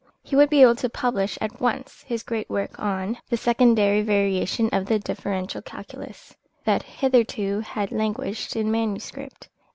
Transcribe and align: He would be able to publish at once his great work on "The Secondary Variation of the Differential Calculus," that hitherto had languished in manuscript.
He 0.23 0.35
would 0.35 0.49
be 0.49 0.63
able 0.63 0.73
to 0.77 0.89
publish 0.89 1.37
at 1.41 1.61
once 1.61 2.01
his 2.07 2.23
great 2.23 2.49
work 2.49 2.79
on 2.79 3.19
"The 3.29 3.37
Secondary 3.37 4.01
Variation 4.01 4.67
of 4.73 4.87
the 4.87 4.97
Differential 4.97 5.61
Calculus," 5.61 6.35
that 6.63 6.81
hitherto 6.81 7.59
had 7.59 7.91
languished 7.91 8.55
in 8.55 8.71
manuscript. 8.71 9.47